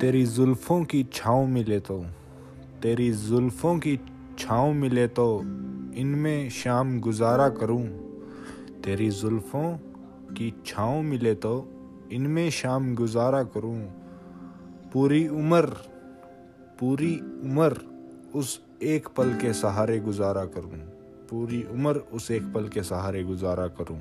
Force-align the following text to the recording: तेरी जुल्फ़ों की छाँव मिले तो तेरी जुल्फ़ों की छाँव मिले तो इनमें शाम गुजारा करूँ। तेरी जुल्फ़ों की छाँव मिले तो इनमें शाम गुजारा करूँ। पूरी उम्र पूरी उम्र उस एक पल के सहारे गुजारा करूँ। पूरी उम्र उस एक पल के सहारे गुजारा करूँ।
तेरी 0.00 0.24
जुल्फ़ों 0.26 0.84
की 0.84 1.02
छाँव 1.12 1.46
मिले 1.46 1.78
तो 1.80 1.98
तेरी 2.82 3.10
जुल्फ़ों 3.12 3.78
की 3.78 3.96
छाँव 4.38 4.72
मिले 4.72 5.06
तो 5.08 5.40
इनमें 5.96 6.50
शाम 6.50 6.98
गुजारा 7.00 7.48
करूँ। 7.48 7.86
तेरी 8.84 9.08
जुल्फ़ों 9.10 9.72
की 10.34 10.52
छाँव 10.66 11.00
मिले 11.02 11.34
तो 11.34 11.54
इनमें 12.12 12.50
शाम 12.50 12.94
गुजारा 12.94 13.42
करूँ। 13.42 13.78
पूरी 14.92 15.26
उम्र 15.28 15.66
पूरी 16.80 17.14
उम्र 17.44 17.80
उस 18.34 18.60
एक 18.82 19.08
पल 19.16 19.32
के 19.32 19.52
सहारे 19.52 19.98
गुजारा 20.00 20.44
करूँ। 20.44 20.78
पूरी 21.30 21.62
उम्र 21.62 22.02
उस 22.12 22.30
एक 22.30 22.52
पल 22.52 22.68
के 22.68 22.82
सहारे 22.82 23.22
गुजारा 23.22 23.66
करूँ। 23.80 23.98